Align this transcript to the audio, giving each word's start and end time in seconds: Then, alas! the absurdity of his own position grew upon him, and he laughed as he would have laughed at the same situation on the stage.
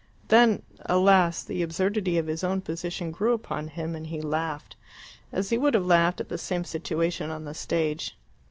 Then, 0.29 0.63
alas! 0.87 1.43
the 1.43 1.61
absurdity 1.61 2.17
of 2.17 2.25
his 2.25 2.43
own 2.43 2.61
position 2.61 3.11
grew 3.11 3.33
upon 3.33 3.67
him, 3.67 3.93
and 3.95 4.07
he 4.07 4.19
laughed 4.19 4.75
as 5.31 5.51
he 5.51 5.59
would 5.59 5.75
have 5.75 5.85
laughed 5.85 6.19
at 6.19 6.29
the 6.29 6.39
same 6.39 6.63
situation 6.63 7.29
on 7.29 7.45
the 7.45 7.53
stage. 7.53 8.17